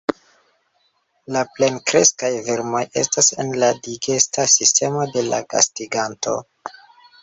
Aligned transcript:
La 1.35 1.43
plenkreskaj 1.57 2.33
vermoj 2.49 2.83
estas 3.03 3.31
en 3.45 3.55
la 3.67 3.71
digesta 3.91 4.51
sistemo 4.59 5.09
de 5.17 5.29
la 5.33 5.47
gastiganto. 5.57 6.41